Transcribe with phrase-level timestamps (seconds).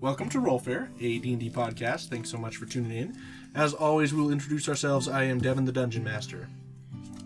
[0.00, 2.08] Welcome to Rollfare, a D&D podcast.
[2.08, 3.18] Thanks so much for tuning in.
[3.54, 5.08] As always, we'll introduce ourselves.
[5.08, 6.48] I am Devin, the Dungeon Master.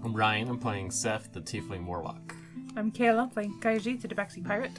[0.02, 0.48] I'm Ryan.
[0.48, 2.34] I'm playing Seth, the Tiefling Warlock.
[2.74, 4.72] I'm Kayla, playing Kaiji, the Tabaxi Pirate.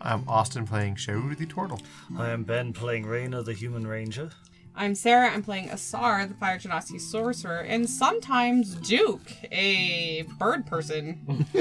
[0.00, 1.80] I'm Austin playing Sharu the Turtle.
[2.18, 4.30] I am Ben playing Reyna, the Human Ranger.
[4.76, 5.30] I'm Sarah.
[5.30, 11.46] I'm playing Asar, the Fire Genasi Sorcerer, and sometimes Duke, a bird person.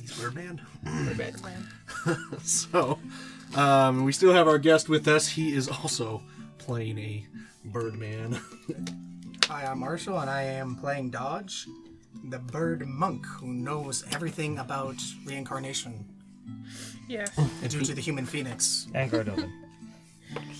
[0.00, 0.60] He's Birdman.
[0.82, 1.68] Birdman.
[2.42, 2.98] So,
[3.54, 5.28] um, we still have our guest with us.
[5.28, 6.22] He is also
[6.58, 7.26] playing a
[7.66, 8.40] Birdman.
[9.48, 11.66] Hi, I'm Marshall, and I am playing Dodge,
[12.24, 16.04] the bird monk who knows everything about reincarnation
[17.08, 17.30] Yes,
[17.68, 19.50] due to the human phoenix And Gardovan.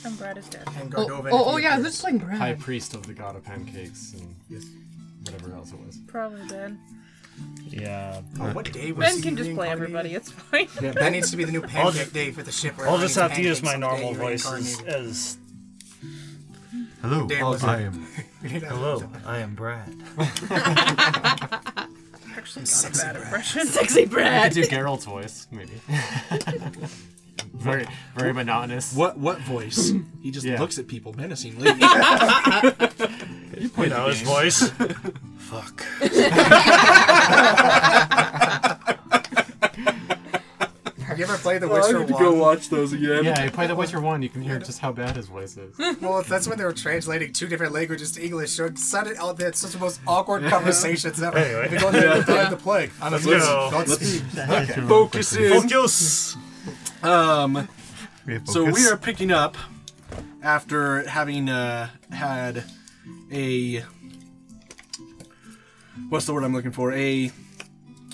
[0.04, 0.62] and Brad is dead.
[0.78, 1.30] and Oh, Gardovan.
[1.32, 1.86] oh, if oh he yeah, appears.
[1.86, 2.38] who's playing Brad?
[2.38, 4.36] High priest of the god of pancakes and
[5.24, 5.98] whatever else it was.
[6.06, 6.78] Probably Ben.
[7.68, 8.22] Yeah.
[8.40, 10.68] Oh, what day was Ben can just play everybody, it's fine.
[10.80, 12.74] Yeah, That needs to be the new I'll pancake just- day for the ship.
[12.78, 15.38] I'll just have to use my on the day normal voice as, as
[17.02, 18.06] Hello, Damn, was I am.
[18.42, 19.94] We need to- hello, I am Brad.
[22.36, 23.24] Actually, not a Sexy bad Brad.
[23.24, 23.66] impression.
[23.66, 24.26] Sexy Brad.
[24.26, 24.52] I Brad.
[24.54, 25.72] could do Geralt's voice, maybe.
[27.54, 28.94] very, very monotonous.
[28.94, 29.92] What what voice?
[30.22, 30.60] He just Yeah.
[30.60, 31.70] looks at people menacingly.
[33.78, 34.68] You know his voice.
[35.38, 35.82] Fuck.
[41.06, 42.22] Have you ever played The Witcher I Witcher need to 1?
[42.22, 43.24] go watch those again.
[43.24, 45.74] Yeah, you play The Witcher One, you can hear just how bad his voice is.
[46.00, 48.50] Well, that's when they were translating two different languages to English.
[48.52, 49.48] So it sounded out there.
[49.48, 51.38] It's such the most awkward conversations ever.
[51.38, 51.68] Anyway.
[51.70, 52.90] We go to the, the play.
[53.00, 53.68] I'm a Let's go.
[53.70, 54.22] Godspeed.
[54.88, 55.62] Focus in.
[55.62, 56.36] Focus.
[57.02, 57.68] Um,
[58.26, 58.74] We have so focus.
[58.84, 59.56] we are picking up
[60.42, 62.64] after having uh, had
[63.32, 63.84] a
[66.08, 66.92] what's the word I'm looking for?
[66.92, 67.30] A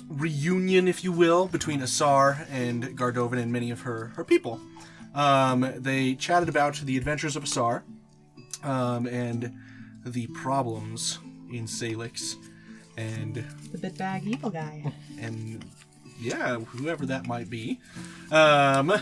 [0.09, 4.61] reunion, if you will, between Asar and Gardovan and many of her her people.
[5.15, 7.85] Um, they chatted about the adventures of Asar
[8.63, 9.55] um, and
[10.05, 11.19] the problems
[11.53, 12.37] in Salix
[12.97, 14.91] and The bit bag evil guy.
[15.21, 15.65] and
[16.21, 17.81] yeah, whoever that might be.
[18.31, 18.93] Um,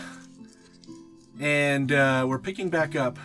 [1.39, 3.17] and uh, we're picking back up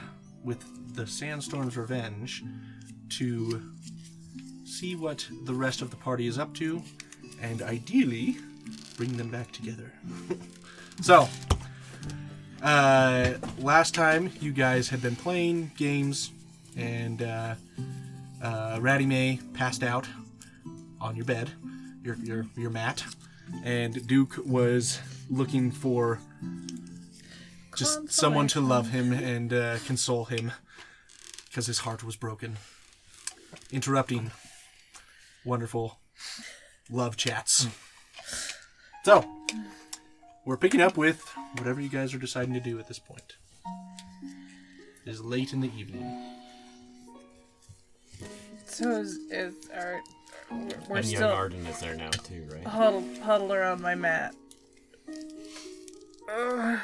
[0.45, 0.65] with
[0.97, 2.43] the Sandstorm's Revenge
[3.11, 3.63] to
[4.65, 6.83] see what the rest of the party is up to,
[7.41, 8.37] and ideally
[8.97, 9.93] bring them back together.
[11.03, 11.29] so,
[12.63, 16.33] uh, last time you guys had been playing games,
[16.77, 17.55] and uh,
[18.43, 20.09] uh, Ratty May passed out
[21.01, 21.51] on your bed,
[22.03, 23.05] your your your mat,
[23.65, 26.21] and Duke was looking for
[27.77, 30.53] just someone to love him and uh, console him
[31.57, 32.59] because his heart was broken.
[33.73, 34.31] Interrupting
[35.43, 35.99] wonderful
[36.91, 37.67] love chats.
[39.05, 39.25] So,
[40.45, 43.37] we're picking up with whatever you guys are deciding to do at this point.
[45.07, 46.35] It is late in the evening.
[48.67, 50.03] So is, is our,
[50.51, 50.59] we're,
[50.91, 52.65] we're and young still Arden is there now too, right?
[52.65, 54.35] huddled, huddled around my mat.
[56.31, 56.81] Ugh.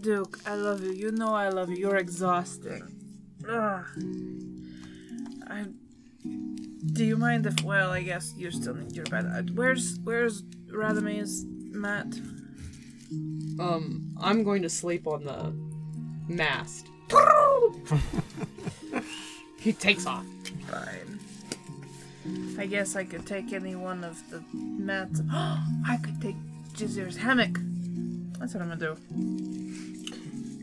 [0.00, 0.92] Duke, I love you.
[0.92, 1.76] You know I love you.
[1.76, 2.82] You're exhausting.
[3.48, 3.84] Ugh.
[5.46, 5.66] I.
[6.92, 7.62] Do you mind if?
[7.62, 9.26] Well, I guess you still need your bed.
[9.26, 12.06] Uh, Where's Where's Radame's mat?
[13.58, 15.52] Um, I'm going to sleep on the
[16.32, 16.86] mast.
[19.58, 20.24] he takes off.
[20.68, 21.18] Fine.
[22.58, 25.20] I guess I could take any one of the mats.
[25.32, 26.36] I could take
[26.74, 27.58] Jazir's hammock.
[28.38, 29.89] That's what I'm gonna do.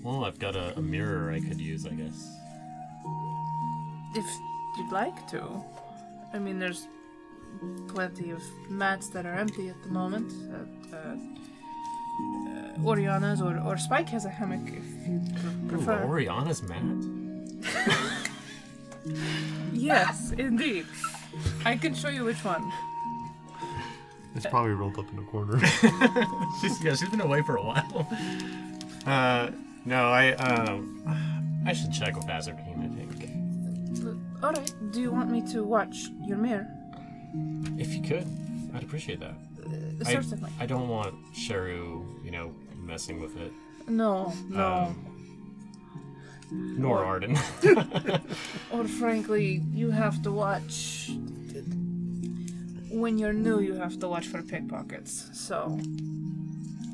[0.08, 2.40] Well, I've got a, a mirror I could use, I guess.
[4.16, 4.26] If
[4.78, 5.62] you'd like to.
[6.34, 6.88] I mean, there's
[7.90, 10.32] plenty of mats that are empty at the moment.
[10.32, 16.00] Uh, uh, uh, Oriana's or, or Spike has a hammock if you Ooh, prefer.
[16.06, 16.82] Oriana's mat.
[19.74, 20.86] yes, indeed.
[21.66, 22.72] I can show you which one.
[24.36, 25.60] It's probably rolled up in a corner.
[26.62, 28.08] she's yeah, she's been away for a while.
[29.06, 29.52] Uh,
[29.88, 31.02] no, I um,
[31.66, 32.78] I should check with Azarkine.
[32.84, 34.74] I think All right.
[34.92, 36.68] Do you want me to watch your mirror?
[37.78, 38.28] if you could,
[38.74, 39.36] I'd appreciate that.
[39.66, 40.52] Uh, I, certainly.
[40.60, 43.52] I don't want Sharu, you know, messing with it.
[43.88, 44.66] No, no.
[44.68, 45.18] Um,
[46.52, 47.38] nor Arden.
[48.72, 51.10] Or frankly, you have to watch.
[52.90, 55.30] When you're new, you have to watch for pickpockets.
[55.34, 55.80] So,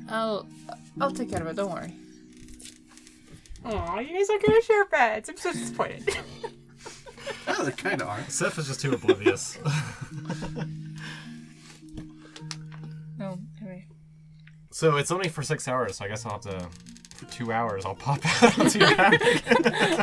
[0.10, 0.48] I'll
[1.02, 1.56] I'll take care of it.
[1.56, 1.94] Don't worry.
[3.66, 5.30] Aw, you guys aren't gonna share beds.
[5.30, 6.18] I'm so disappointed.
[7.48, 8.20] Oh, they kind of are.
[8.28, 9.58] Seth is just too oblivious.
[10.46, 10.66] Oh,
[13.18, 13.86] no, anyway.
[14.72, 16.68] So it's only for six hours, so I guess I'll have to.
[17.16, 19.22] For two hours, I'll pop out onto your back.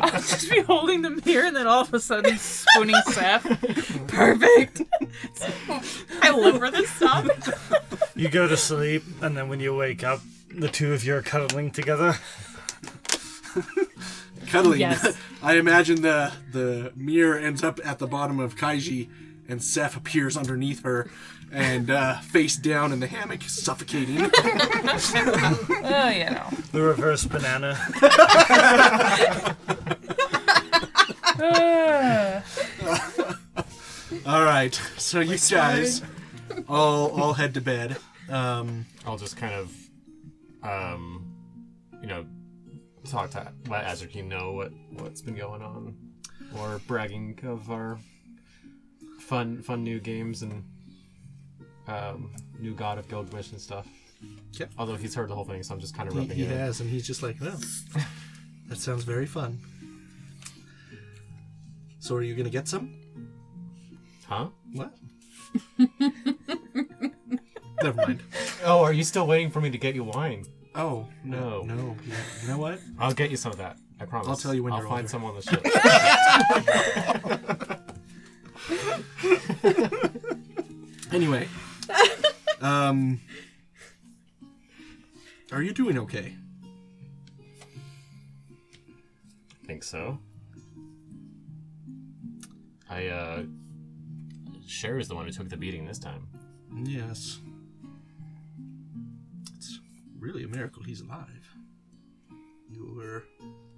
[0.02, 3.42] I'll just be holding the mirror and then all of a sudden spooning Seth.
[4.06, 4.82] Perfect.
[6.22, 8.12] I live for this stuff.
[8.16, 10.20] You go to sleep, and then when you wake up,
[10.54, 12.16] the two of you are cuddling together.
[14.46, 14.80] Cuddling.
[14.80, 15.16] Yes.
[15.42, 19.08] I imagine the the mirror ends up at the bottom of Kaiji,
[19.48, 21.10] and Seth appears underneath her,
[21.52, 24.30] and uh, face down in the hammock, suffocating.
[25.82, 26.46] Oh, you know.
[26.72, 27.76] The reverse banana.
[34.26, 36.02] All right, so you guys
[36.68, 37.96] all all head to bed.
[38.28, 39.74] Um, I'll just kind of,
[40.62, 41.26] um,
[42.00, 42.24] you know,
[43.08, 45.96] talk to let Azarkeen know what what's been going on,
[46.56, 47.98] or bragging of our
[49.20, 50.64] fun fun new games and
[51.86, 53.86] um, new God of Gilgamesh and stuff.
[54.52, 54.70] Yep.
[54.78, 56.58] Although he's heard the whole thing, so I'm just kind of rubbing he it in.
[56.58, 57.58] has, and he's just like, well,
[58.68, 59.58] that sounds very fun.
[62.00, 62.94] So, are you gonna get some?
[64.26, 64.48] Huh?
[64.72, 64.94] What?
[67.82, 68.22] Never mind.
[68.64, 70.44] Oh, are you still waiting for me to get you wine?
[70.82, 71.74] Oh no, No.
[71.74, 71.96] no.
[72.06, 72.12] You
[72.42, 72.80] you know what?
[72.98, 73.76] I'll get you some of that.
[74.00, 74.28] I promise.
[74.28, 75.08] I'll tell you when I'll you're find older.
[75.08, 75.62] some on the ship.
[81.12, 81.48] Anyway,
[82.60, 83.20] um,
[85.50, 86.36] are you doing okay?
[89.62, 90.18] I think so.
[92.88, 93.42] I uh
[94.66, 96.28] Cher is the one who took the beating this time.
[96.84, 97.40] Yes.
[100.20, 101.56] Really a miracle he's alive.
[102.70, 103.24] You were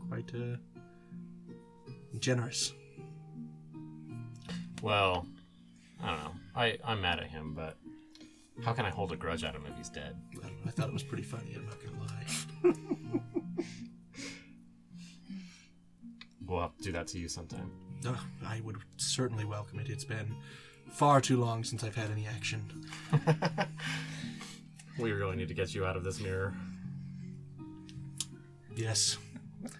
[0.08, 0.56] quite uh,
[2.18, 2.72] generous.
[4.82, 5.26] Well,
[6.02, 6.32] I don't know.
[6.56, 7.78] I, I'm mad at him, but
[8.64, 10.16] how can I hold a grudge at him if he's dead?
[10.32, 11.54] I, don't know, I thought it was pretty funny.
[11.54, 12.74] I'm not gonna lie.
[16.52, 17.70] We'll have to do that to you sometime.
[18.04, 19.88] Oh, I would certainly welcome it.
[19.88, 20.36] It's been
[20.90, 22.62] far too long since I've had any action.
[24.98, 26.54] We really need to get you out of this mirror.
[28.76, 29.16] Yes.
[29.64, 29.70] At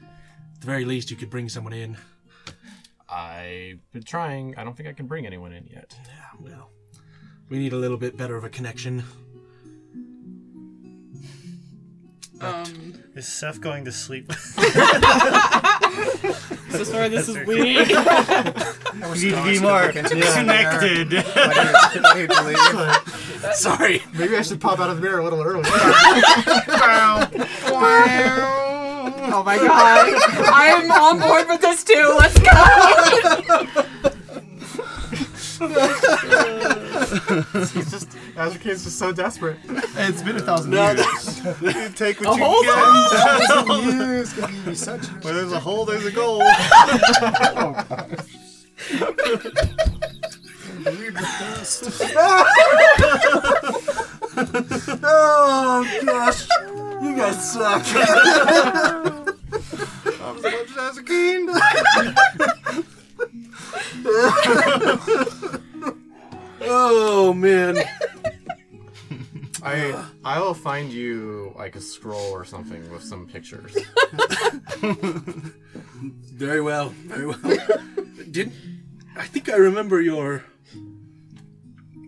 [0.61, 1.97] the very least, you could bring someone in.
[3.09, 4.55] I've been trying.
[4.57, 5.95] I don't think I can bring anyone in yet.
[6.07, 6.71] Yeah, well,
[7.49, 9.03] we need a little bit better of a connection.
[12.41, 14.33] Um, Is Seth going to sleep?
[16.71, 17.89] so sorry, this is weak.
[17.89, 17.97] you
[19.15, 21.15] need to be more connected.
[21.25, 22.57] I need to leave.
[23.55, 24.03] Sorry.
[24.15, 25.63] Maybe I should pop out of the mirror a little early.
[29.25, 30.15] oh my god.
[30.53, 32.17] I am on board with this too.
[32.19, 32.51] Let's go.
[37.73, 39.59] He's just Azrakine's just so desperate.
[39.97, 41.39] It's been a thousand No, years.
[41.63, 42.75] you take what A you whole get.
[43.49, 45.07] Thousand years could be such.
[45.25, 46.41] Where there's a hole, there's a goal.
[46.43, 47.85] Oh,
[50.85, 51.85] Read the dust.
[55.05, 56.49] Oh gosh,
[57.03, 57.85] you guys suck.
[60.21, 61.49] I'm so much as a king.
[66.63, 67.77] Oh man.
[69.63, 73.77] I I will find you like a scroll or something with some pictures.
[76.35, 77.39] Very well, very well.
[78.31, 78.51] Did
[79.17, 80.43] I think I remember your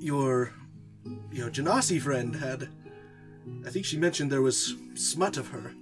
[0.05, 0.53] your
[1.33, 2.69] your Genasi friend had
[3.67, 5.73] I think she mentioned there was smut of her.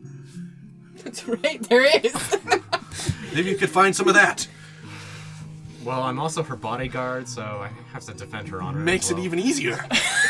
[1.04, 2.38] That's right, there is.
[3.34, 4.46] Maybe you could find some of that.
[5.84, 8.78] Well, I'm also her bodyguard, so I have to defend her honor.
[8.78, 9.84] as Makes it even easier.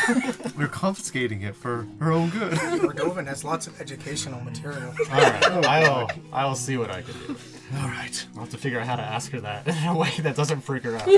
[0.57, 2.53] We're confiscating it for her own good.
[2.55, 4.95] Gardovan has lots of educational material.
[5.11, 7.37] All right, oh, I'll I'll see what I can do.
[7.79, 8.27] All right.
[8.35, 10.61] I'll have to figure out how to ask her that in a way that doesn't
[10.63, 11.09] freak her out.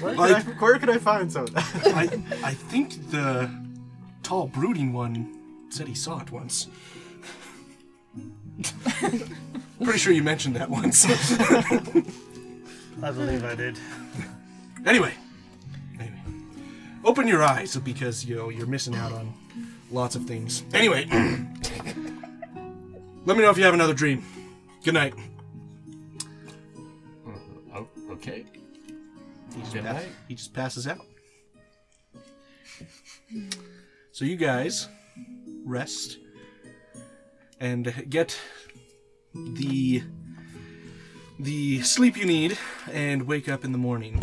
[0.00, 1.64] Where, I- can I, where can I find some of that?
[1.94, 2.02] I
[2.48, 3.48] I think the
[4.22, 5.38] tall brooding one
[5.70, 6.68] said he saw it once.
[9.82, 11.04] Pretty sure you mentioned that once.
[13.02, 13.78] I believe I did.
[14.86, 15.12] anyway,
[15.98, 16.20] anyway,
[17.04, 19.34] open your eyes because you know you're missing out on
[19.90, 20.62] lots of things.
[20.72, 21.06] Anyway,
[23.26, 24.24] let me know if you have another dream.
[24.84, 25.14] Good night.
[27.26, 27.30] Uh,
[27.74, 28.44] oh, okay.
[29.54, 31.06] He just, pass- he just passes out.
[34.12, 34.88] So you guys
[35.64, 36.18] rest
[37.60, 38.38] and get
[39.34, 40.02] the
[41.38, 42.56] the sleep you need
[42.92, 44.22] and wake up in the morning.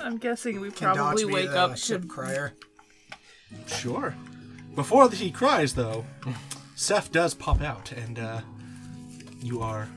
[0.00, 2.08] I'm guessing we Can probably Dodge be wake the up ship to.
[2.08, 2.52] crier?
[3.66, 4.14] Sure.
[4.76, 6.04] Before he cries, though,
[6.76, 8.40] Seth does pop out, and uh,
[9.42, 9.88] you are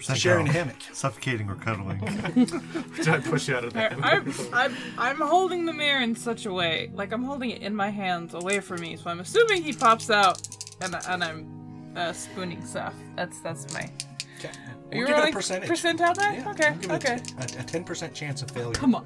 [0.00, 0.76] sharing a hammock.
[0.92, 1.98] Suffocating or cuddling.
[2.96, 3.98] Did I push you out of I- that?
[4.02, 7.74] I'm, I'm, I'm holding the mirror in such a way, like I'm holding it in
[7.74, 10.40] my hands away from me, so I'm assuming he pops out,
[10.80, 12.94] and, and I'm uh, spooning stuff.
[13.16, 13.90] That's that's my.
[14.38, 14.48] Okay.
[14.48, 14.52] Are
[14.92, 15.68] We'll you give it a rolling percentage.
[15.70, 16.32] Percentile there?
[16.32, 17.14] Yeah, okay, we'll okay.
[17.38, 18.72] A, a 10% chance of failure.
[18.72, 19.04] Come on.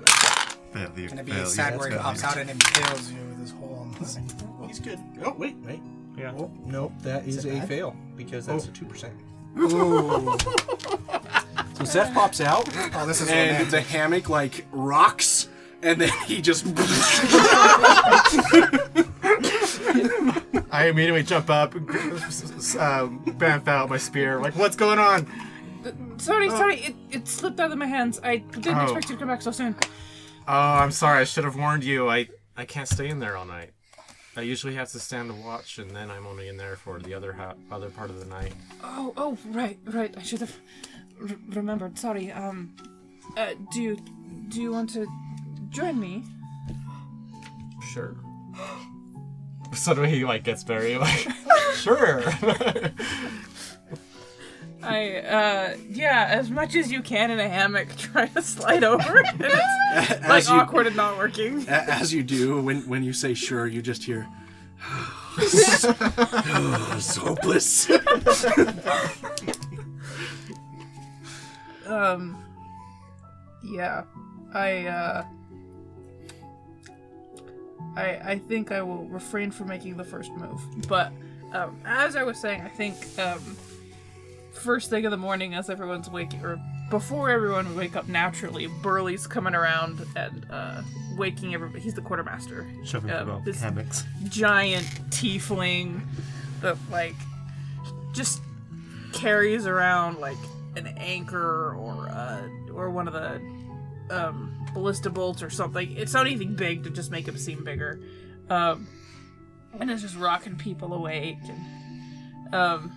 [0.73, 1.09] Failure.
[1.09, 3.93] Gonna be failure, sad where he pops out and impales you with his hole on
[3.99, 4.19] this.
[4.67, 4.99] He's good.
[5.25, 5.81] Oh, wait, wait.
[6.17, 6.33] Yeah.
[6.39, 7.69] Oh, no, that is, Is a bad?
[7.69, 9.11] fail because that's a 2%.
[9.59, 10.37] Ooh.
[11.75, 13.71] So Seth pops out, Oh, this is and romantic.
[13.71, 15.49] the hammock, like, rocks,
[15.83, 16.65] and then he just.
[20.75, 21.85] I immediately jump up, um,
[23.39, 24.41] bamf out my spear.
[24.41, 25.27] Like, what's going on?
[26.19, 28.21] Sorry, sorry, it, it slipped out of my hands.
[28.23, 28.83] I didn't Oh.
[28.85, 29.75] expect you to come back so soon.
[30.47, 31.21] Oh, I'm sorry.
[31.21, 32.09] I should have warned you.
[32.09, 33.71] I I can't stay in there all night.
[34.37, 37.13] I usually have to stand a watch, and then I'm only in there for the
[37.13, 38.55] other ha- other part of the night.
[38.83, 40.15] Oh, oh, right, right.
[40.17, 40.57] I should have
[41.21, 41.99] r- remembered.
[41.99, 42.33] Sorry.
[42.33, 42.75] Um,
[43.37, 43.97] uh, do you
[44.49, 45.07] do you want to
[45.69, 46.25] join me?
[47.93, 48.17] Sure.
[49.75, 51.27] Suddenly he like gets very like,
[51.75, 52.23] sure.
[54.83, 59.19] I, uh, yeah, as much as you can in a hammock, try to slide over.
[59.19, 61.65] and it's like As you, awkward and not working.
[61.69, 64.27] a- as you do, when, when you say sure, you just hear.
[65.39, 65.85] it's
[67.17, 67.89] hopeless.
[71.87, 72.43] Um,
[73.65, 74.05] yeah,
[74.55, 75.25] I, uh,
[77.97, 80.61] I, I think I will refrain from making the first move.
[80.89, 81.13] But,
[81.53, 83.57] um, as I was saying, I think, um,
[84.63, 88.67] first thing of the morning as everyone's waking, or before everyone would wake up naturally,
[88.83, 90.83] Burley's coming around and, uh,
[91.17, 91.81] waking everybody.
[91.83, 92.67] He's the quartermaster.
[92.85, 94.05] Shoving people this- hammocks.
[94.29, 96.01] giant tiefling
[96.61, 97.15] that like
[98.13, 98.41] just
[99.13, 100.37] carries around like
[100.77, 102.43] an anchor or uh
[102.73, 103.41] or one of the
[104.11, 105.93] um ballista bolts or something.
[105.97, 108.01] It's not anything big to just make him seem bigger.
[108.49, 108.87] Um
[109.79, 112.93] and it's just rocking people awake and um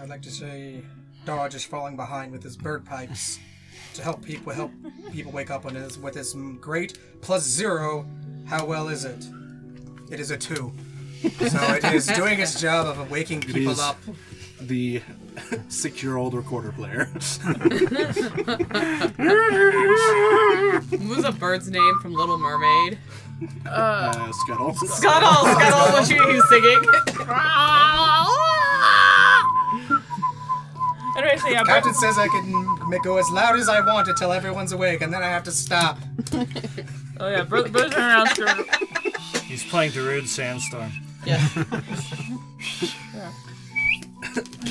[0.00, 0.82] I'd like to say
[1.26, 3.38] Dodge is falling behind with his bird pipes
[3.94, 4.70] to help people help
[5.12, 8.06] people wake up on his with his great plus zero.
[8.46, 9.26] How well is it?
[10.10, 10.72] It is a two.
[11.22, 13.80] So it is doing its job of waking people is.
[13.80, 13.98] up.
[14.62, 15.02] the
[15.68, 17.10] six year old recorder player.
[20.88, 22.98] What was a bird's name from Little Mermaid?
[23.66, 24.74] Uh, Scuttle.
[24.74, 26.80] Scuttle, Scuttle, what you he's singing.
[31.16, 34.08] anyway, so yeah, Captain but, says I can make go as loud as I want
[34.08, 35.98] until everyone's awake, and then I have to stop.
[36.32, 40.92] oh yeah, brother, brother turn around screw- He's playing Darude Sandstorm.
[41.26, 41.46] yeah.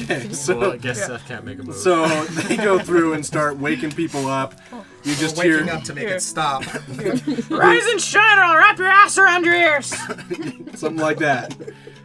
[0.03, 1.75] Okay, so, well, I guess Seth can't make a move.
[1.75, 2.07] so
[2.47, 4.53] they go through and start waking people up.
[5.03, 6.15] You just hear Waking up to make Here.
[6.15, 6.63] it stop.
[7.49, 9.87] Rise and shine or I'll wrap your ass around your ears.
[10.75, 11.55] something like that,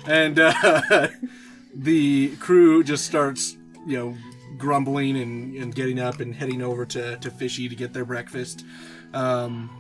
[0.07, 1.09] and uh,
[1.75, 4.17] the crew just starts, you know,
[4.57, 8.65] grumbling and, and getting up and heading over to, to Fishy to get their breakfast.
[9.13, 9.71] Um,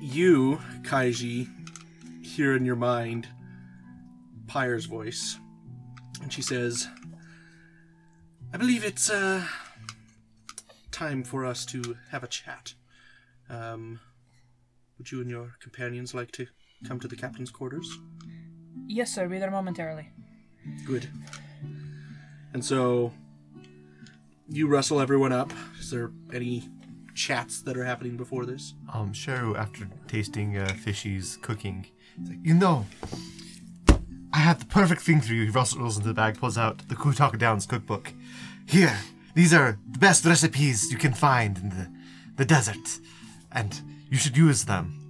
[0.00, 1.48] you, Kaiji,
[2.22, 3.28] hear in your mind
[4.46, 5.38] Pyre's voice,
[6.22, 6.86] and she says,
[8.52, 9.46] "I believe it's uh,
[10.92, 12.74] time for us to have a chat.
[13.48, 14.00] Um,
[14.98, 16.46] would you and your companions like to
[16.86, 17.98] come to the captain's quarters?"
[18.86, 19.26] Yes, sir.
[19.28, 20.10] Be there momentarily.
[20.86, 21.08] Good.
[22.54, 23.12] And so
[24.48, 25.52] you rustle everyone up.
[25.78, 26.68] Is there any
[27.14, 28.74] chats that are happening before this?
[28.92, 31.86] Um, Sharu, after tasting uh, Fishy's cooking,
[32.26, 32.86] like, you know,
[34.32, 35.44] I have the perfect thing for you.
[35.44, 38.12] He rustles into the bag, pulls out the Kutaka Downs cookbook.
[38.66, 38.98] Here,
[39.34, 41.90] these are the best recipes you can find in the,
[42.36, 43.00] the desert,
[43.52, 43.80] and
[44.10, 45.03] you should use them.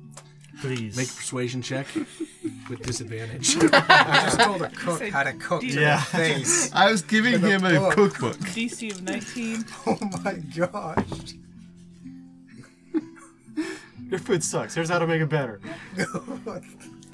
[0.64, 0.96] Please.
[0.96, 1.86] Make a persuasion check
[2.70, 3.56] with disadvantage.
[3.72, 5.98] I just told a cook how to cook to Yeah.
[5.98, 6.70] the face.
[6.72, 7.92] I was giving the him a book.
[7.94, 8.36] cookbook.
[8.38, 9.64] DC of 19.
[9.86, 11.34] Oh my gosh.
[14.10, 14.74] Your food sucks.
[14.74, 15.60] Here's how to make it better.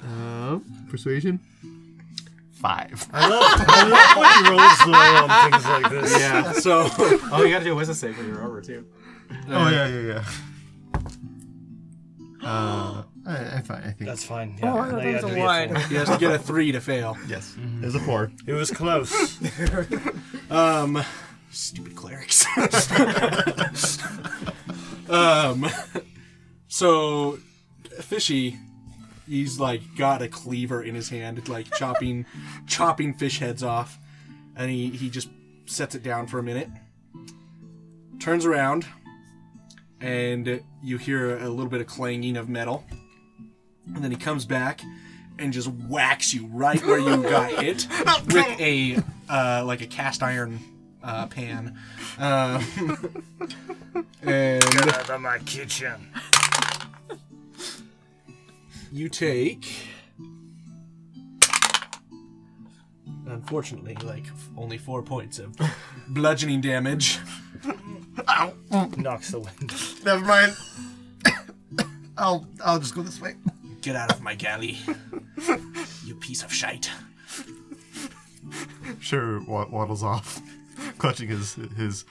[0.03, 1.39] Uh, persuasion?
[2.53, 3.07] Five.
[3.11, 6.19] I love, I love when you roll slow on things like this.
[6.19, 6.51] Yeah.
[6.53, 6.87] so
[7.31, 8.85] oh, you gotta do a wisdom save when you're over too.
[9.49, 10.23] Oh, yeah, yeah, yeah.
[12.43, 14.09] Uh, I, I, fine, I think.
[14.09, 14.57] That's fine.
[14.59, 14.73] Yeah.
[14.73, 15.69] Oh, I thought Now that you was have a to be one.
[15.69, 15.77] four.
[15.89, 17.17] he has to get a three to fail.
[17.27, 18.31] yes, there's a four.
[18.47, 19.39] It was close.
[20.49, 21.01] Um,
[21.49, 22.45] stupid clerics.
[25.09, 25.67] um,
[26.67, 27.37] so
[28.01, 28.57] fishy,
[29.27, 32.25] he's like got a cleaver in his hand, like chopping
[32.67, 33.97] chopping fish heads off,
[34.55, 35.29] and he he just
[35.65, 36.69] sets it down for a minute,
[38.19, 38.85] turns around,
[39.99, 42.83] and you hear a little bit of clanging of metal,
[43.87, 44.81] and then he comes back
[45.39, 47.87] and just whacks you right where you got hit
[48.27, 48.97] with a
[49.29, 50.59] uh, like a cast iron
[51.03, 51.77] uh, pan.
[52.19, 52.63] Um,
[54.21, 55.93] and Get out of my kitchen.
[58.91, 59.87] you take
[63.27, 64.25] unfortunately like
[64.57, 65.55] only four points of
[66.09, 67.17] bludgeoning damage
[68.27, 68.53] Ow!
[68.97, 69.73] Knocks the wind.
[70.03, 70.55] Never mind.
[72.17, 73.35] I'll I'll just go this way.
[73.81, 74.77] Get out of my galley
[76.05, 76.89] you piece of shite
[78.99, 80.39] Sharu, wa- waddles off,
[80.99, 82.05] clutching his his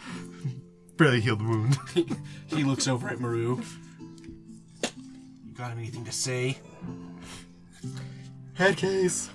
[0.96, 1.76] barely healed wound.
[2.48, 3.60] he looks over at maru
[4.82, 6.58] you got anything to say
[8.54, 9.30] Head case.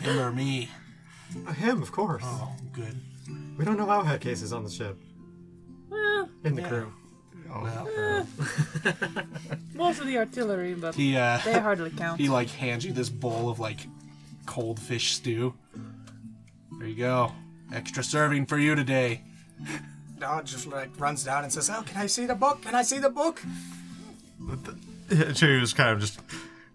[0.00, 0.68] him or me
[1.56, 2.22] Him, of course.
[2.26, 2.96] oh good
[3.56, 4.98] We don't know how head case is on the ship.
[5.88, 6.68] Well, In the Yeah.
[6.68, 6.92] crew.
[7.50, 8.26] Well
[9.74, 12.20] most of the artillery, but he uh they hardly count.
[12.20, 13.80] he like hands you this bowl of like
[14.46, 15.54] cold fish stew
[16.78, 17.32] there you go
[17.72, 19.22] extra serving for you today
[20.18, 22.62] Dodge just like runs down and says, "Oh, can I see the book?
[22.62, 23.42] Can I see the book?"
[25.10, 26.20] Sharu was kind of just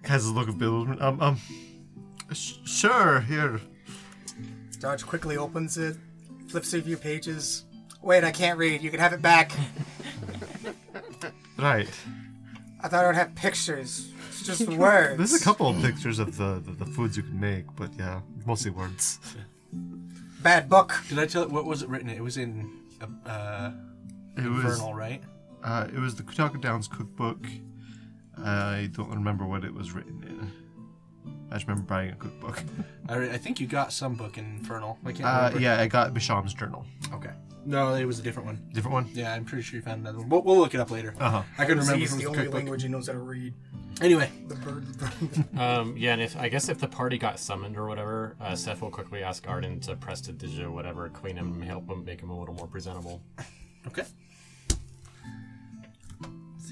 [0.04, 1.02] has a look of bewilderment.
[1.02, 1.38] Um, um,
[2.34, 3.60] sh- sure, here.
[4.80, 5.98] Dodge quickly opens it,
[6.50, 7.66] flips a few pages.
[8.04, 8.82] Wait, I can't read.
[8.84, 9.52] You can have it back.
[11.62, 11.90] Right.
[12.82, 14.12] I thought it would have pictures.
[14.30, 15.18] It's just words.
[15.18, 18.22] There's a couple of pictures of the, the, the foods you can make, but yeah,
[18.46, 19.20] mostly words.
[20.42, 20.96] Bad book.
[21.08, 21.44] Did I tell?
[21.48, 22.10] You what was it written?
[22.10, 22.18] in?
[22.18, 23.72] It was in uh, uh,
[24.38, 25.22] It was Infernal, right?
[25.64, 27.46] uh, it was the Kutaka Downs cookbook.
[28.44, 30.52] I don't remember what it was written in.
[31.52, 32.64] I just remember buying a cookbook.
[33.10, 34.98] I, re- I think you got some book in Infernal.
[35.06, 35.60] I can't Uh, remember.
[35.60, 36.86] yeah, I got Bisham's journal.
[37.14, 37.32] Okay.
[37.66, 38.70] No, it was a different one.
[38.74, 39.10] Different one.
[39.14, 40.30] Yeah, I'm pretty sure you found another one.
[40.30, 41.14] We'll, we'll look it up later.
[41.20, 41.44] Uh huh.
[41.60, 42.54] I couldn't remember He's if it the was a only cookbook.
[42.56, 43.54] language he knows how to read.
[44.02, 44.86] Anyway, The bird.
[45.60, 48.82] Um, yeah, and if I guess if the party got summoned or whatever, uh, Seth
[48.82, 52.56] will quickly ask Arden to prestidigita whatever, clean him, help him, make him a little
[52.56, 53.22] more presentable.
[53.88, 54.04] okay.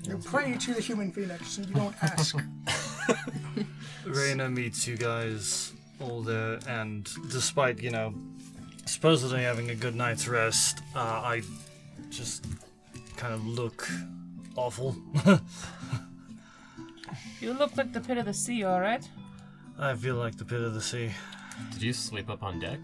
[0.07, 2.35] you pray to the human phoenix and you don't ask.
[4.05, 8.13] Reyna meets you guys all there, and despite, you know,
[8.85, 11.41] supposedly having a good night's rest, uh, I
[12.09, 12.45] just
[13.17, 13.89] kind of look
[14.55, 14.95] awful.
[17.39, 19.07] You look like the pit of the sea, alright?
[19.77, 21.11] I feel like the pit of the sea.
[21.71, 22.79] Did you sleep up on deck?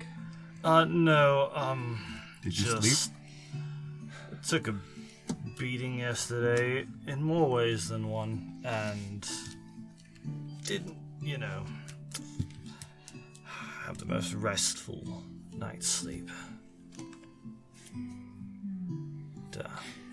[0.64, 2.00] Uh, no, um.
[2.42, 3.16] Did you just sleep?
[4.48, 4.76] Took a
[5.60, 9.28] beating yesterday in more ways than one, and
[10.66, 11.64] didn't, you know,
[13.86, 15.24] have the most restful
[15.54, 16.30] night's sleep.
[19.52, 19.62] Duh.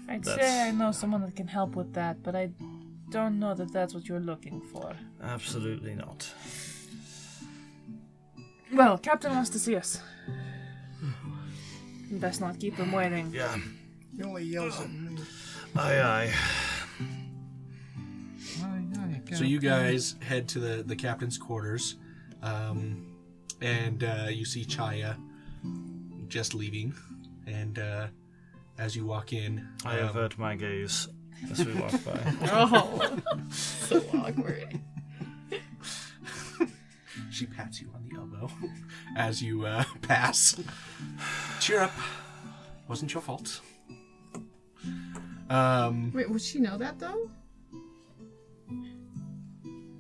[0.09, 2.51] I'd That's- say I know someone that can help with that, but I
[3.11, 4.95] don't know that that's what you're looking for.
[5.23, 6.33] Absolutely not.
[8.73, 10.01] Well, Captain wants to see us.
[12.11, 13.31] Best not keep him waiting.
[13.33, 13.57] Yeah.
[14.17, 15.17] He only yells at me.
[15.77, 16.35] Aye, aye.
[19.35, 21.97] So you guys head to the, the captain's quarters,
[22.43, 23.07] um,
[23.61, 25.17] and uh, you see Chaya
[26.29, 26.95] just leaving.
[27.47, 28.07] And uh,
[28.79, 31.09] as you walk in, I um, avert my gaze
[31.51, 32.21] as we walk by.
[32.53, 33.19] Oh,
[33.51, 34.79] so awkward.
[37.31, 38.51] she pats you on the elbow
[39.17, 40.61] as you uh, pass.
[41.61, 41.93] Cheer up,
[42.89, 43.61] wasn't your fault.
[45.49, 47.31] Um, Wait, would she know that though?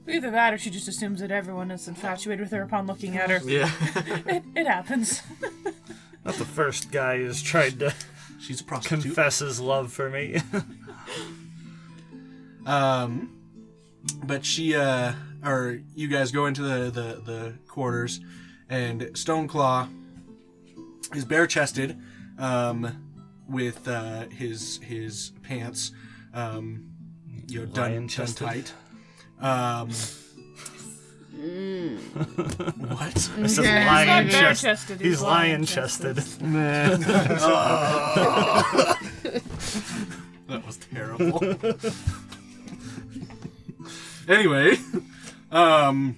[0.08, 3.30] Either that or she just assumes that everyone is infatuated with her upon looking at
[3.30, 3.40] her.
[3.48, 3.70] Yeah.
[4.26, 5.22] It, it happens.
[6.24, 7.94] Not the first guy who's tried to
[8.40, 9.02] she's a prostitute.
[9.02, 10.40] confess his love for me.
[12.66, 13.40] Um,
[14.24, 15.12] but she, uh,
[15.44, 18.20] or you guys go into the, the, the quarters,
[18.68, 19.88] and Stoneclaw
[21.14, 21.98] is bare chested,
[22.38, 23.10] um,
[23.48, 25.92] with, uh, his, his pants,
[26.34, 26.88] um,
[27.48, 28.46] you know, done, done Lion-chested?
[28.46, 28.72] tight.
[29.42, 29.90] Um,
[32.78, 33.30] what?
[33.38, 33.86] I said Okay.
[33.86, 34.62] lion He's not chest.
[34.62, 36.16] bare-chested, He's he's lion lion-chested.
[36.16, 36.42] chested.
[40.48, 41.42] That was terrible.
[44.28, 44.76] anyway,
[45.50, 46.16] um,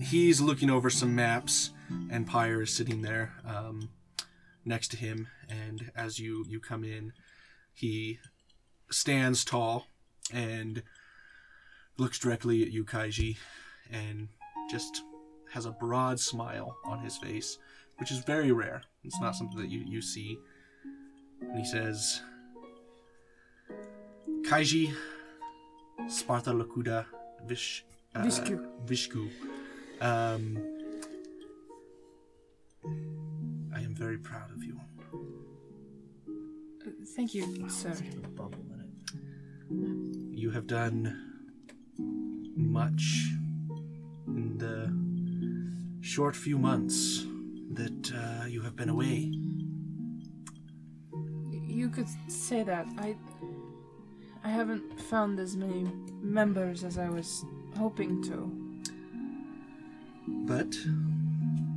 [0.00, 1.70] he's looking over some maps,
[2.10, 3.88] and Pyre is sitting there um,
[4.64, 5.26] next to him.
[5.48, 7.12] And as you you come in,
[7.74, 8.20] he
[8.90, 9.88] stands tall
[10.32, 10.84] and
[11.98, 13.36] looks directly at you, Kaiji,
[13.90, 14.28] and
[14.70, 15.02] just
[15.52, 17.58] has a broad smile on his face,
[17.98, 18.82] which is very rare.
[19.04, 20.38] It's not something that you, you see.
[21.40, 22.20] And he says,
[24.42, 24.92] Kaiji,
[26.08, 27.06] Sparta Lakuda,
[27.44, 28.66] Vish, uh, Vishku.
[28.86, 29.30] Vishku.
[30.00, 30.58] Um,
[33.74, 34.80] I am very proud of you.
[37.14, 37.94] Thank you, sir.
[40.30, 41.35] You have done
[41.98, 43.26] much
[44.26, 47.26] in the short few months
[47.72, 49.32] that uh, you have been away.
[51.50, 52.86] You could say that.
[52.98, 53.16] I
[54.44, 55.90] I haven't found as many
[56.22, 57.44] members as I was
[57.76, 58.36] hoping to.
[60.46, 60.72] But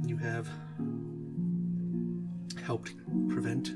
[0.06, 0.48] you have
[2.64, 2.94] helped
[3.28, 3.72] prevent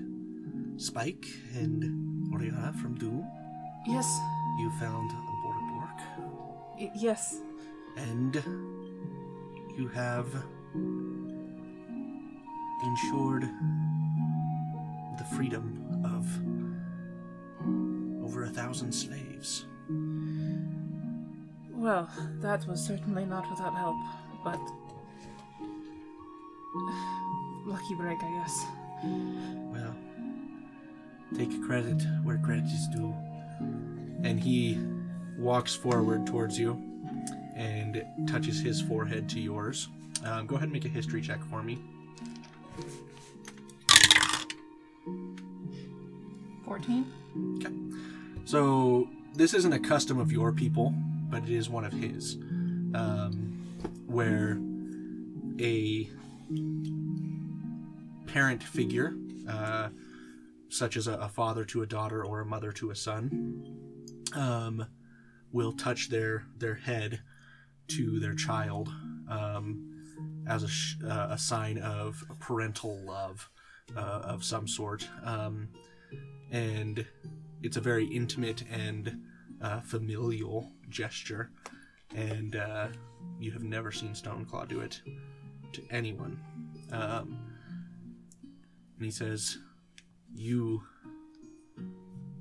[0.78, 1.26] Spike
[1.56, 3.26] and Oriana from doom.
[3.88, 4.08] Yes.
[4.60, 5.33] You found the border bork.
[6.84, 7.42] Y- yes.
[7.98, 8.36] and
[9.78, 10.28] you have
[12.84, 13.44] ensured
[15.18, 15.66] the freedom
[16.04, 16.26] of
[18.26, 19.66] over a thousand slaves.
[21.72, 22.10] Well,
[22.42, 23.96] that was certainly not without help,
[24.44, 24.60] but
[27.66, 28.66] lucky break, I guess.
[29.74, 29.96] Well,
[31.36, 33.14] take credit where credit is due.
[34.24, 34.80] And he
[35.38, 36.82] walks forward towards you
[37.56, 39.90] and touches his forehead to yours.
[40.24, 41.80] Um, go ahead and make a history check for me.
[46.66, 47.06] 14?
[47.58, 47.74] Okay.
[48.46, 50.94] So this isn't a custom of your people,
[51.30, 52.36] but it is one of his,
[52.94, 53.68] um,
[54.08, 54.60] where
[55.60, 56.10] a
[58.28, 59.14] parent figure,
[59.48, 59.90] uh,
[60.70, 63.64] such as a, a father to a daughter or a mother to a son,
[64.34, 64.86] um,
[65.54, 67.22] will touch their their head
[67.88, 68.90] to their child
[69.30, 69.94] um,
[70.48, 73.50] as a, sh- uh, a sign of parental love
[73.96, 75.08] uh, of some sort.
[75.24, 75.70] Um,
[76.52, 77.06] and
[77.62, 79.22] it's a very intimate and
[79.62, 81.52] uh, familial gesture,
[82.16, 82.88] and uh,
[83.40, 85.02] you have never seen Stoneclaw do it
[85.74, 86.40] to anyone.
[86.92, 87.40] Um,
[88.98, 89.58] and he says,
[90.34, 90.84] "You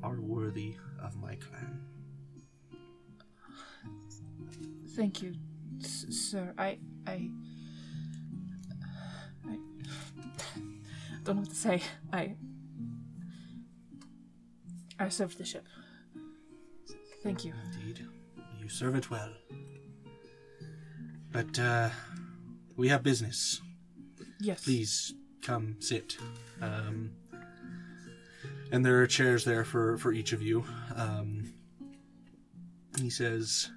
[0.03, 1.92] are worthy of my clan."
[4.95, 5.35] Thank you,
[5.81, 6.53] s- sir.
[6.59, 7.31] I, I,
[9.49, 9.57] I
[11.25, 11.83] don't know what to say.
[12.13, 12.35] I,
[14.99, 15.67] I served the ship.
[17.23, 17.55] Thank you.
[17.75, 18.07] Indeed,
[18.61, 19.31] you serve it well.
[21.31, 21.89] But uh,
[22.77, 23.61] we have business.
[24.41, 24.65] Yes.
[24.65, 26.19] please come sit.
[26.61, 27.13] Um,
[28.73, 30.65] and there are chairs there for, for each of you.
[30.97, 31.53] Um,
[33.01, 33.71] he says,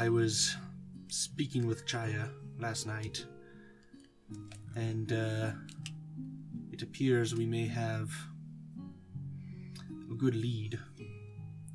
[0.00, 0.56] I was
[1.08, 3.26] speaking with Chaya last night,
[4.74, 5.50] and uh,
[6.72, 8.10] it appears we may have
[10.10, 10.78] a good lead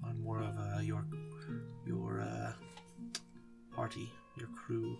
[0.03, 1.05] on more of uh, your
[1.85, 2.53] your uh,
[3.75, 4.97] party, your crew.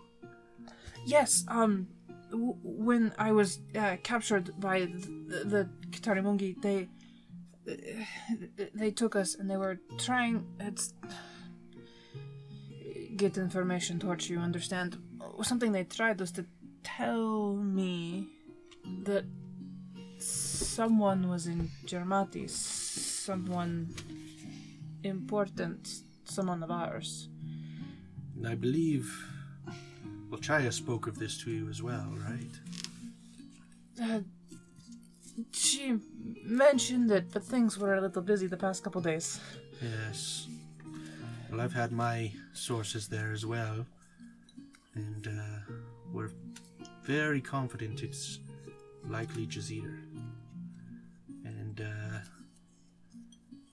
[1.03, 1.45] Yes.
[1.47, 1.87] Um,
[2.29, 6.89] w- when I was uh, captured by the, the Kitarimungi, they
[8.75, 10.93] they took us and they were trying it's
[13.17, 14.39] get information towards you.
[14.39, 14.97] Understand?
[15.41, 16.45] Something they tried was to
[16.83, 18.27] tell me
[19.03, 19.25] that
[20.17, 23.93] someone was in Germati, someone
[25.03, 27.29] important, someone of ours.
[28.35, 29.31] And I believe.
[30.29, 32.55] Well, Chaya spoke of this to you as well, right?
[34.01, 34.19] Uh,
[35.51, 35.99] she
[36.43, 39.39] mentioned it, but things were a little busy the past couple days.
[39.81, 40.47] Yes.
[41.55, 43.85] Well, I've had my sources there as well,
[44.93, 45.73] and uh,
[46.11, 46.31] we're
[47.03, 48.39] very confident it's
[49.07, 50.01] likely Jazir.
[51.45, 52.19] And uh,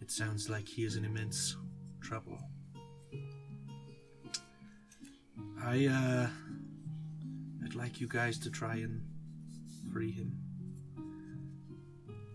[0.01, 1.57] it sounds like he is in immense
[2.01, 2.39] trouble.
[5.61, 6.29] I, uh,
[7.65, 9.03] I'd like you guys to try and
[9.93, 10.39] free him.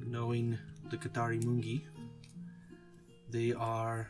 [0.06, 0.58] Knowing
[0.90, 1.84] the Kitarimungi,
[3.30, 4.10] they are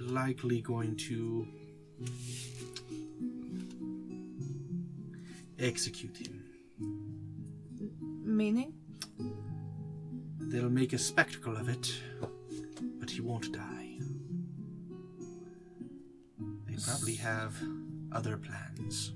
[0.00, 1.46] likely going to
[5.58, 6.44] execute him.
[8.24, 8.72] Meaning?
[10.38, 11.92] They'll make a spectacle of it,
[12.98, 13.98] but he won't die.
[16.66, 17.54] They probably have
[18.12, 19.12] other plans.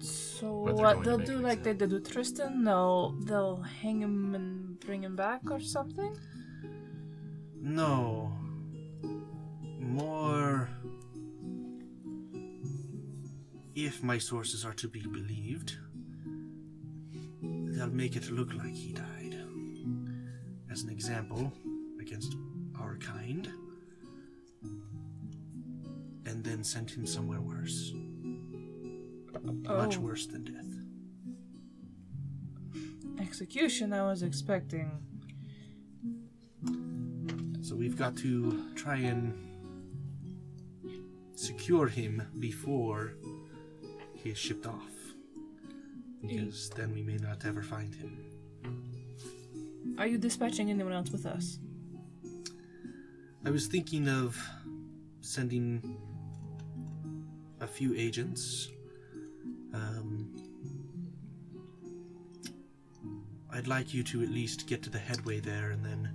[0.00, 2.64] So But they're what going to they'll make do it like they did with Tristan,
[2.64, 6.16] they'll they'll hang him and bring him back or something?
[7.60, 8.32] No.
[9.94, 10.68] More.
[13.76, 15.76] If my sources are to be believed,
[17.40, 19.38] they'll make it look like he died.
[20.68, 21.52] As an example,
[22.00, 22.34] against
[22.80, 23.48] our kind.
[26.26, 27.92] And then sent him somewhere worse.
[29.62, 30.00] Much Oh.
[30.00, 30.72] worse than death.
[33.20, 34.90] Execution, I was expecting.
[37.60, 39.53] So we've got to try and
[41.64, 43.14] secure him before
[44.12, 44.92] he is shipped off.
[46.20, 48.18] Because then we may not ever find him.
[49.96, 51.58] Are you dispatching anyone else with us?
[53.46, 54.38] I was thinking of
[55.22, 55.96] sending
[57.62, 58.68] a few agents.
[59.72, 60.36] Um,
[63.50, 66.10] I'd like you to at least get to the headway there, and then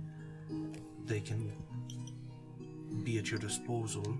[1.06, 1.50] they can
[3.02, 4.16] be at your disposal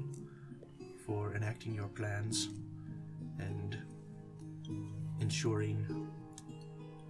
[1.10, 2.50] for enacting your plans
[3.40, 3.76] and
[5.18, 6.08] ensuring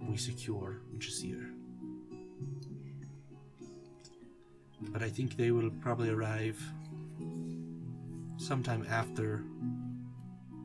[0.09, 1.51] we secure Jazir.
[4.89, 6.59] But I think they will probably arrive
[8.37, 9.43] sometime after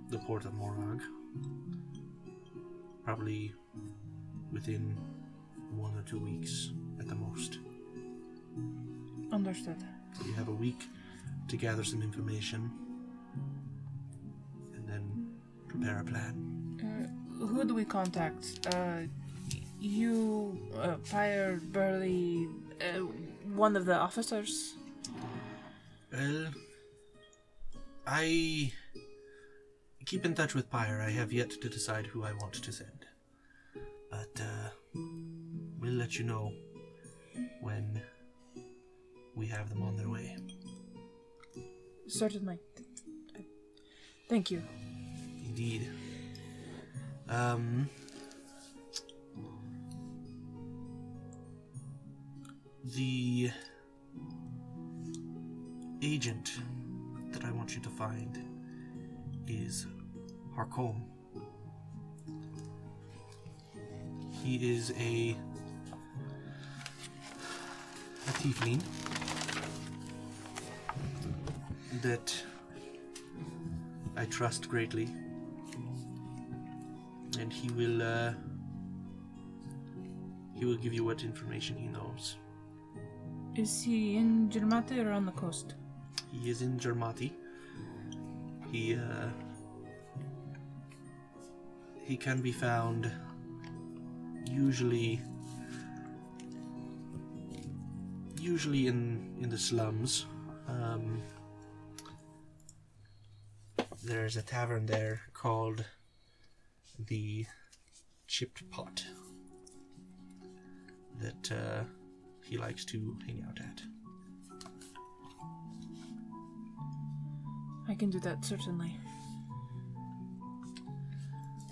[0.09, 1.03] the port of Morag.
[3.05, 3.53] Probably
[4.51, 4.97] within
[5.73, 7.59] one or two weeks at the most.
[9.31, 9.85] Understood.
[10.19, 10.89] So you have a week
[11.49, 12.86] to gather some information
[15.77, 16.35] prepare a plan.
[16.81, 18.67] Uh, who do we contact?
[18.75, 19.01] Uh,
[19.81, 22.49] you, uh, Pyre, Burley,
[22.81, 23.01] uh,
[23.55, 24.75] one of the officers?
[26.13, 26.47] Well,
[28.07, 28.73] I
[30.07, 31.03] keep in touch with Pyre.
[31.07, 33.07] I have yet to decide who I want to send.
[34.11, 34.71] But uh,
[35.79, 36.53] we'll let you know
[37.61, 38.01] when
[39.35, 40.37] we have them on their way.
[42.09, 42.61] Certainly.
[44.29, 44.63] Thank you.
[45.57, 45.89] Indeed.
[47.31, 47.89] Um.
[52.85, 53.51] The
[56.03, 56.53] agent
[57.33, 58.39] that I want you to find
[59.47, 59.87] is
[60.55, 61.03] Harcombe.
[64.45, 65.35] He is a
[68.29, 68.83] a tiefling
[72.03, 72.45] that
[74.17, 75.09] I trust greatly
[77.39, 78.33] and he will uh,
[80.55, 82.37] he will give you what information he knows.
[83.55, 85.75] Is he in Germati or on the coast?
[86.31, 87.33] He is in Germati.
[88.71, 89.29] He uh,
[92.03, 93.11] he can be found
[94.51, 95.21] usually
[98.39, 100.27] usually in in the slums.
[100.69, 101.23] Um,
[104.05, 105.85] there's a tavern there called
[106.99, 107.47] the
[108.27, 109.05] Chipped Pot
[111.21, 111.85] that uh,
[112.43, 113.83] he likes to hang out at.
[117.89, 118.97] I can do that, certainly.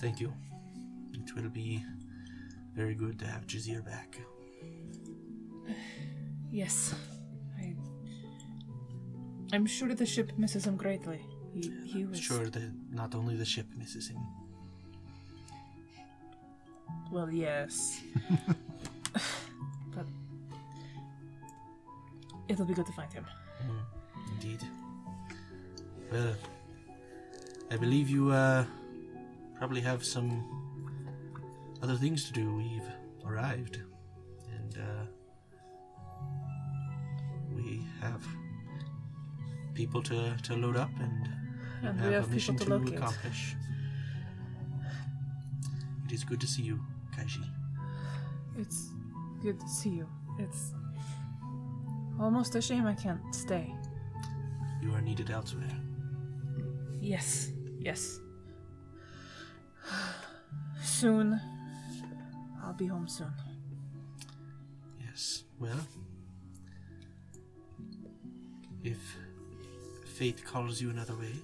[0.00, 0.32] Thank you.
[1.12, 1.84] It will be
[2.74, 4.20] very good to have Jazir back.
[6.50, 6.94] Yes.
[7.58, 7.74] I.
[9.52, 11.20] I'm sure the ship misses him greatly.
[11.52, 12.20] He, he was.
[12.20, 14.18] Sure that not only the ship misses him.
[17.10, 18.00] Well, yes.
[19.94, 20.06] but.
[22.48, 23.24] It'll be good to find him.
[24.32, 24.60] Indeed.
[26.12, 26.34] Well,
[27.70, 28.64] I believe you uh,
[29.56, 30.44] probably have some
[31.82, 32.54] other things to do.
[32.56, 32.88] We've
[33.26, 33.78] arrived,
[34.54, 35.06] and uh,
[37.54, 38.22] we have
[39.74, 41.28] people to, to load up and,
[41.82, 42.98] And have, we a have mission people to to locate.
[42.98, 43.56] accomplish.
[46.06, 46.78] It is good to see you,
[47.24, 47.44] Kaiji.
[48.58, 48.90] It's
[49.42, 50.08] good to see you.
[50.38, 50.72] It's
[52.20, 53.74] almost a shame I can't stay.
[54.82, 55.76] You are needed elsewhere.
[57.00, 58.20] Yes, yes.
[60.82, 61.40] Soon.
[62.62, 63.32] I'll be home soon.
[65.00, 65.44] Yes.
[65.58, 65.86] Well,
[68.82, 68.98] if
[70.04, 71.34] fate calls you another way,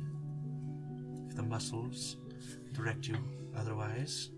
[1.29, 2.17] if the muscles
[2.73, 3.17] direct you
[3.57, 4.31] otherwise,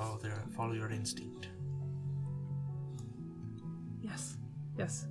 [0.00, 1.48] follow their follow your instinct.
[4.00, 4.38] Yes,
[4.78, 5.06] yes.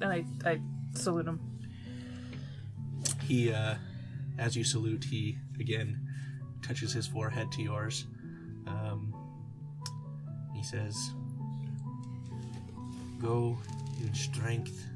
[0.00, 0.60] And I, I
[0.94, 1.40] salute him.
[3.22, 3.74] He, uh,
[4.38, 6.00] as you salute, he again
[6.62, 8.06] touches his forehead to yours.
[8.66, 9.14] Um,
[10.54, 11.10] he he says,
[13.20, 13.58] Go
[14.00, 14.86] in strength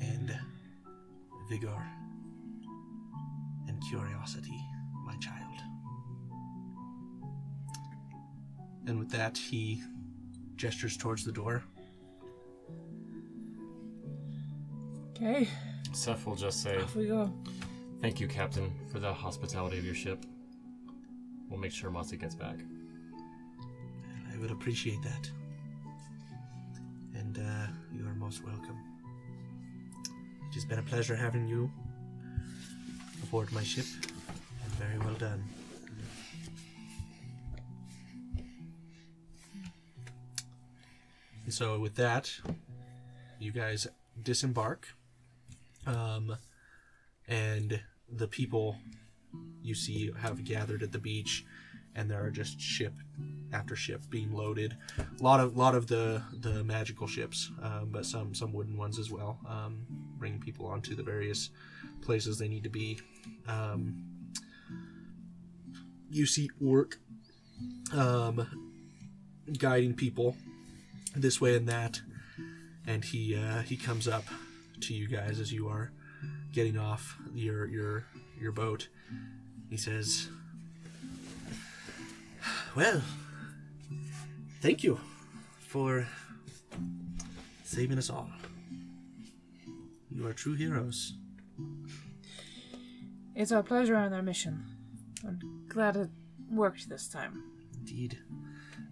[0.00, 0.36] and
[1.48, 1.82] vigor
[3.68, 4.60] and curiosity,
[8.86, 9.82] And with that, he
[10.56, 11.62] gestures towards the door.
[15.10, 15.48] Okay,
[15.92, 17.32] Seth will just say, off we go.
[18.00, 20.26] Thank you, Captain, for the hospitality of your ship.
[21.48, 22.56] We'll make sure Mossy gets back.
[24.32, 25.30] I would appreciate that.
[27.14, 28.78] And uh, you are most welcome.
[30.48, 31.70] It has been a pleasure having you
[33.22, 33.86] aboard my ship,
[34.64, 35.44] and very well done.
[41.52, 42.32] So, with that,
[43.38, 43.86] you guys
[44.22, 44.88] disembark,
[45.86, 46.36] um,
[47.28, 48.78] and the people
[49.62, 51.44] you see have gathered at the beach,
[51.94, 52.94] and there are just ship
[53.52, 54.76] after ship being loaded.
[54.98, 58.98] A lot of lot of the the magical ships, um, but some some wooden ones
[58.98, 59.84] as well, um,
[60.18, 61.50] bringing people onto the various
[62.00, 62.98] places they need to be.
[63.46, 64.04] Um,
[66.10, 66.98] you see Orc
[67.92, 68.46] um,
[69.58, 70.36] guiding people
[71.14, 72.00] this way and that,
[72.86, 74.24] and he uh, he comes up
[74.80, 75.92] to you guys as you are
[76.52, 78.04] getting off your your
[78.40, 78.88] your boat.
[79.70, 80.28] He says,
[82.76, 83.02] "Well,
[84.60, 85.00] thank you
[85.58, 86.06] for
[87.64, 88.30] saving us all.
[90.10, 91.14] You are true heroes."
[93.34, 94.62] It's our pleasure on our mission.
[95.26, 96.10] I'm glad it
[96.50, 97.42] worked this time.
[97.78, 98.18] Indeed,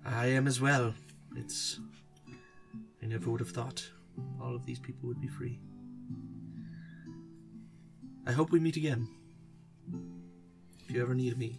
[0.04, 0.94] I am as well.
[1.36, 1.78] It's
[3.02, 3.88] I never would have thought
[4.40, 5.58] all of these people would be free.
[8.26, 9.08] I hope we meet again.
[10.84, 11.58] If you ever need me,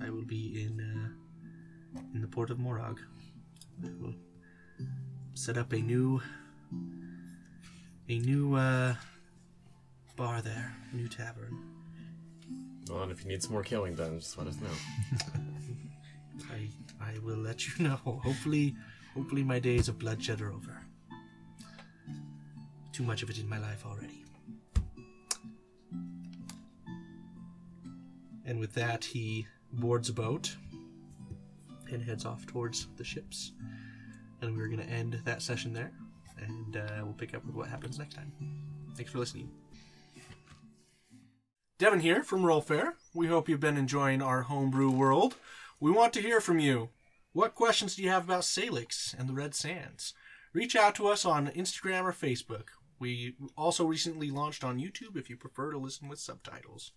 [0.00, 3.00] I will be in uh, in the port of Morag.
[3.84, 4.14] I will
[5.34, 6.20] set up a new
[8.08, 8.94] a new uh,
[10.16, 11.56] bar there, a new tavern.
[12.88, 14.68] Well, and if you need some more killing done, just let us know.
[16.50, 16.68] I
[17.00, 17.96] I will let you know.
[18.24, 18.74] Hopefully,
[19.18, 20.80] hopefully my days of bloodshed are over.
[22.92, 24.24] Too much of it in my life already.
[28.46, 30.54] And with that, he boards a boat
[31.90, 33.50] and heads off towards the ships.
[34.40, 35.90] And we're going to end that session there,
[36.40, 38.32] and uh, we'll pick up with what happens next time.
[38.94, 39.50] Thanks for listening.
[41.80, 42.92] Devin here from Rollfare.
[43.14, 45.34] We hope you've been enjoying our homebrew world.
[45.80, 46.90] We want to hear from you.
[47.38, 50.12] What questions do you have about Salix and the Red Sands?
[50.52, 52.70] Reach out to us on Instagram or Facebook.
[52.98, 56.90] We also recently launched on YouTube if you prefer to listen with subtitles.